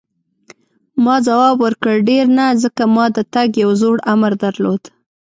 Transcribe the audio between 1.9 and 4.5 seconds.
ډېر نه، ځکه ما د تګ یو زوړ امر